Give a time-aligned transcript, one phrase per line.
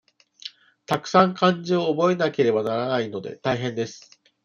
[0.87, 4.09] たくさん漢字を覚えなければならないので、大変です。